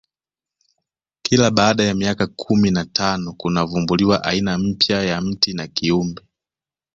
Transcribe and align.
kila 1.21 1.51
baada 1.51 1.83
ya 1.83 1.93
miaka 1.95 2.27
kumi 2.27 2.71
na 2.71 2.85
tano 2.85 3.33
kunavumbuliwa 3.33 4.23
aina 4.23 4.57
mpya 4.57 5.03
ya 5.03 5.21
mti 5.21 5.53
na 5.53 5.67
kiumbe 5.67 6.21